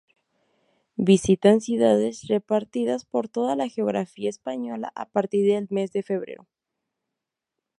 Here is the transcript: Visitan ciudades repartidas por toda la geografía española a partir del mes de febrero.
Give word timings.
Visitan 0.97 1.61
ciudades 1.61 2.25
repartidas 2.27 3.05
por 3.05 3.29
toda 3.29 3.55
la 3.55 3.69
geografía 3.69 4.31
española 4.31 4.91
a 4.95 5.05
partir 5.05 5.45
del 5.45 5.67
mes 5.69 5.91
de 5.93 6.01
febrero. 6.01 6.47